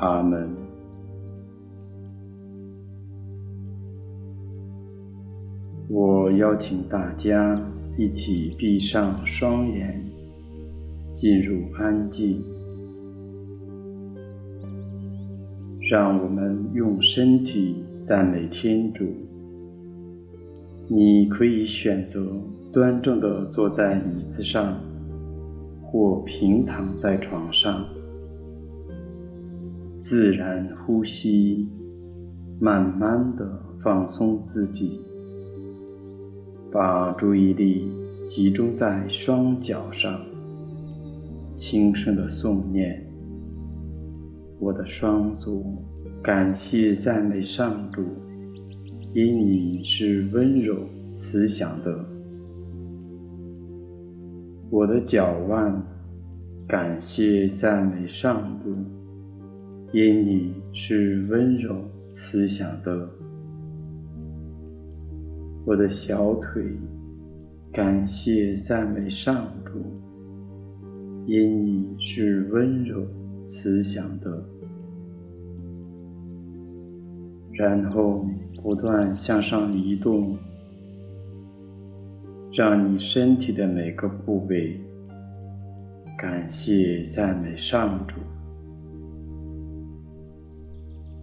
[0.00, 0.48] 阿门。
[5.90, 7.60] 我邀请大家
[7.98, 10.02] 一起闭上双眼，
[11.14, 12.42] 进入安静。
[15.90, 19.04] 让我们用身体赞美天主。
[20.88, 22.24] 你可以选择
[22.72, 24.80] 端正地坐在椅子上，
[25.82, 27.84] 或平躺在床上，
[30.00, 31.68] 自然呼吸，
[32.58, 33.46] 慢慢的
[33.82, 34.98] 放松自己，
[36.72, 37.92] 把注意力
[38.26, 40.18] 集中在双脚上，
[41.54, 42.98] 轻声的诵念
[44.58, 45.62] ：“我的双足，
[46.22, 48.02] 感谢赞美上主。”
[49.12, 50.76] 因你是温柔
[51.10, 52.02] 慈祥的，
[54.70, 55.82] 我的脚腕，
[56.66, 58.74] 感谢赞美上主。
[59.92, 61.76] 因你是温柔
[62.10, 63.08] 慈祥的，
[65.66, 66.64] 我的小腿，
[67.72, 69.80] 感谢赞美上主。
[71.26, 73.00] 因你是温柔
[73.44, 74.44] 慈祥的，
[77.52, 78.24] 然后。
[78.62, 80.36] 不断向上移动，
[82.52, 84.78] 让你身体的每个部位
[86.18, 88.16] 感谢赞美上主，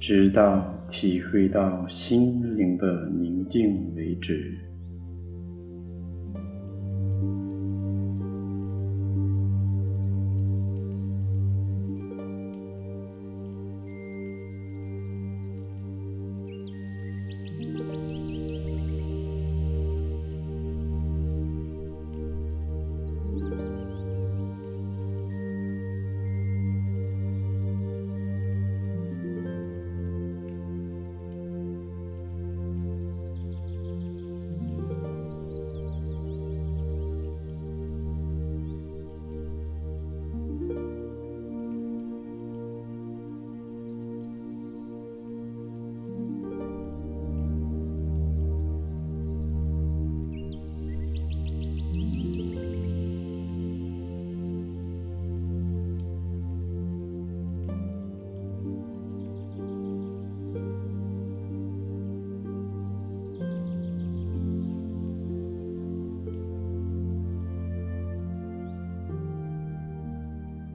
[0.07, 4.66] 直到体会到心灵的宁静为止。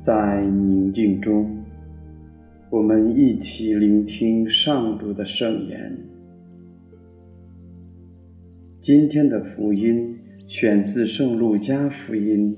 [0.05, 1.49] 在宁静中，
[2.71, 5.97] 我们一起聆听上主的圣言。
[8.81, 10.19] 今天的福音
[10.49, 12.53] 选自《圣路加福音》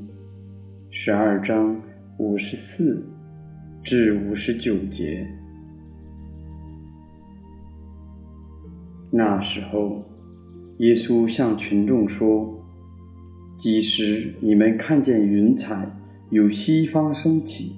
[0.88, 1.78] 十二章
[2.16, 3.06] 五十四
[3.83, 5.27] 至五十九节。
[9.10, 10.03] 那时候，
[10.78, 12.59] 耶稣向群众说
[13.60, 15.87] ：“即使你们看见云彩，”
[16.34, 17.77] 有西方升起，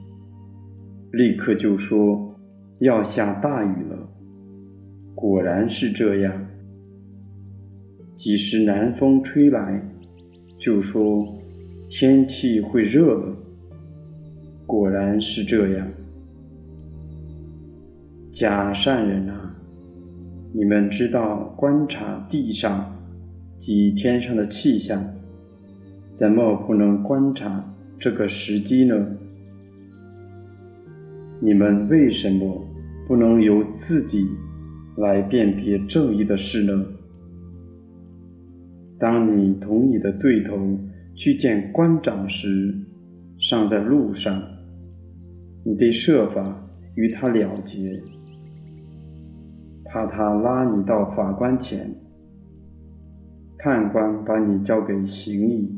[1.12, 2.34] 立刻就说
[2.78, 4.09] 要下大雨了。
[5.15, 6.33] 果然是这样。
[8.17, 9.87] 即使南风吹来，
[10.59, 11.37] 就说
[11.91, 13.37] 天气会热了。
[14.64, 15.87] 果然是这样。
[18.32, 19.55] 假善人啊，
[20.55, 22.91] 你们知道观察地上
[23.59, 25.05] 及天上的气象，
[26.14, 27.62] 怎么不能观察
[27.98, 28.94] 这个时机呢？
[31.40, 32.62] 你们为什么
[33.08, 34.26] 不能由自己
[34.96, 36.84] 来辨别正义的事呢？
[38.98, 40.78] 当你同你的对头
[41.14, 42.75] 去见官长时，
[43.38, 44.42] 尚在路上，
[45.64, 47.99] 你得设法与他了结，
[49.84, 51.90] 怕他拉你到法官前，
[53.58, 55.70] 判官把你交给刑役。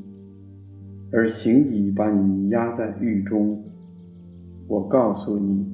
[1.10, 3.62] 而刑已把你压在狱中，
[4.66, 5.64] 我告诉你，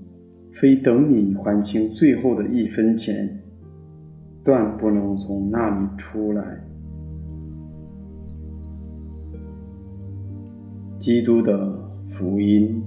[0.53, 3.41] 非等你还清最后的一分钱，
[4.45, 6.45] 断不能从那里出来。
[10.99, 11.79] 基督的
[12.11, 12.81] 福音。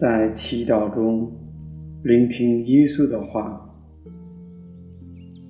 [0.00, 1.28] 在祈祷中
[2.04, 3.60] 聆听耶稣的话，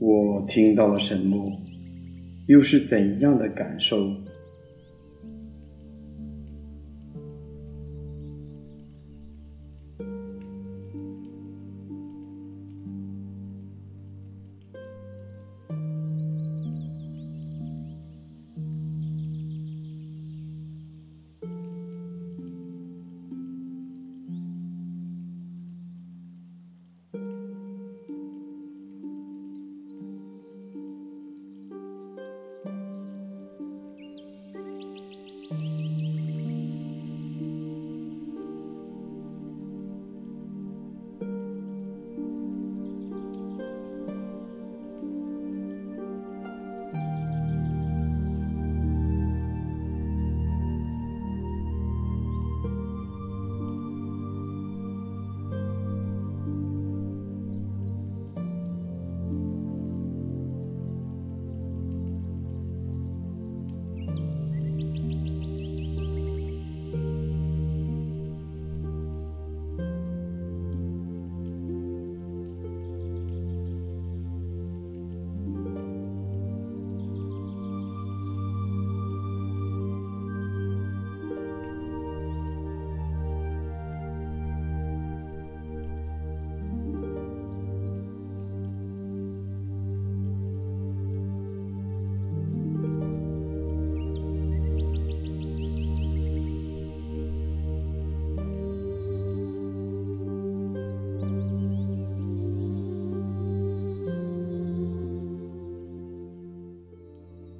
[0.00, 1.52] 我听到了什么？
[2.46, 3.98] 又是怎样的感受？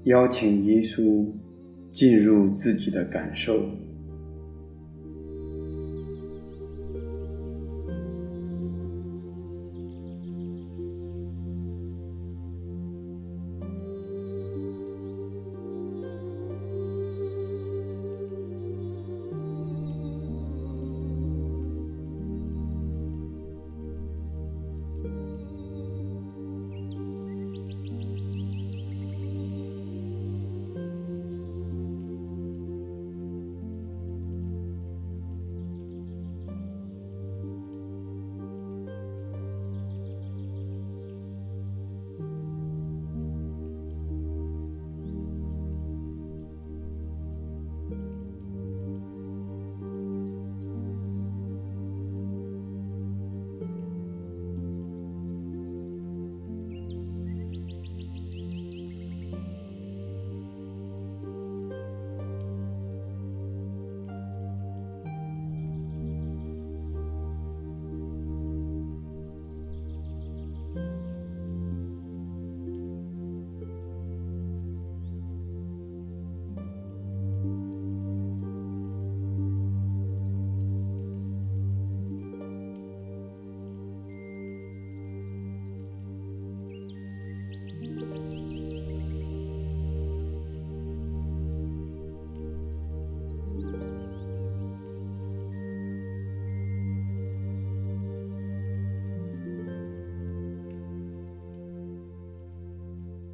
[0.09, 1.27] 邀请耶稣
[1.93, 3.63] 进入自己的感受。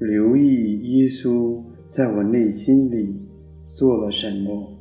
[0.06, 3.16] 留意耶稣在我内心里
[3.64, 4.78] 做了什么？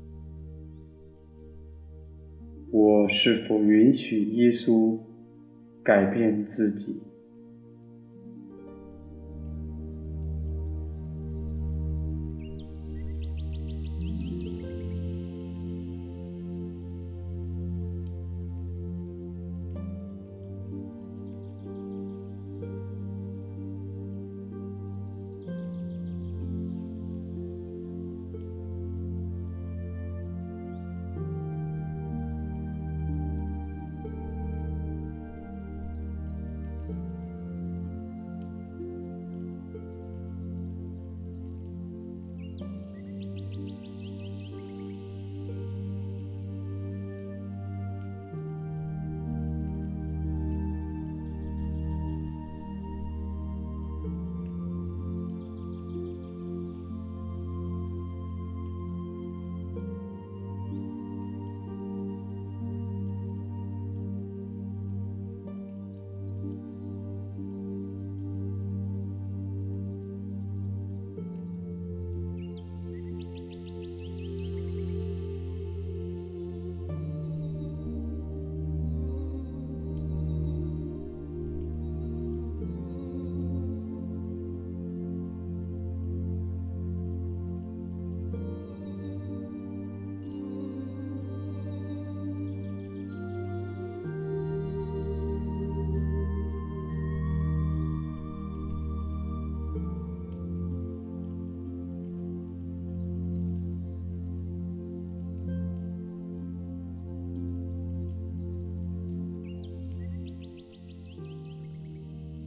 [2.70, 4.98] 我是否允许耶稣
[5.82, 6.98] 改变自己？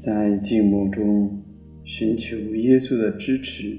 [0.06, 1.42] 在静默中
[1.82, 3.76] 寻求耶稣的支持，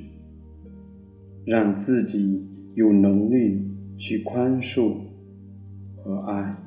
[1.45, 3.65] 让自己有能力
[3.97, 4.97] 去宽恕
[5.95, 6.66] 和爱。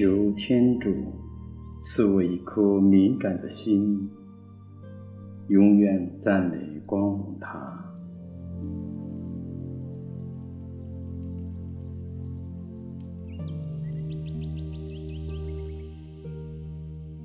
[0.00, 0.90] 求天主
[1.82, 4.08] 赐我一颗敏感的心，
[5.48, 7.84] 永远赞美光荣他。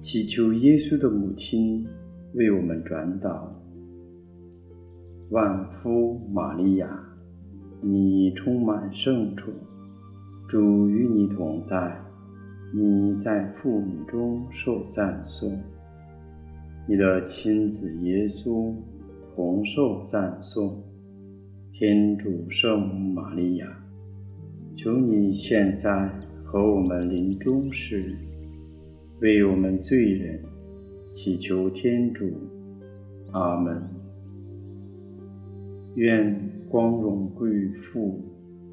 [0.01, 1.87] 祈求耶稣的母亲
[2.33, 3.47] 为我们转祷。
[5.29, 6.89] 万福玛利亚，
[7.81, 9.53] 你充满圣宠，
[10.49, 12.04] 主与你同在。
[12.77, 15.57] 你在父女中受赞颂，
[16.85, 18.73] 你的亲子耶稣
[19.33, 20.83] 同受赞颂。
[21.71, 23.67] 天主圣母玛利亚，
[24.75, 26.09] 求你现在
[26.43, 28.13] 和我们临终时，
[29.21, 30.37] 为我们罪人
[31.13, 32.29] 祈求天主。
[33.31, 33.81] 阿门。
[35.95, 38.19] 愿光荣归于父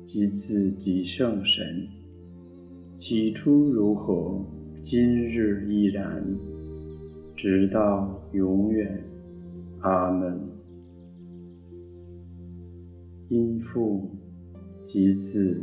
[0.05, 1.87] 及子及圣神。
[3.05, 4.41] 起初如何，
[4.81, 6.25] 今日依然，
[7.37, 9.03] 直到永远。
[9.81, 10.41] 阿门。
[13.29, 14.09] 因父
[14.85, 15.61] 及子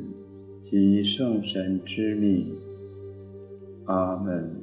[0.59, 2.45] 及圣神之名。
[3.85, 4.58] 阿门。